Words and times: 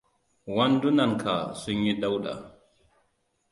Wandunanka 0.55 1.33
sun 1.61 1.77
yi 1.85 1.93
dauɗa. 2.01 2.33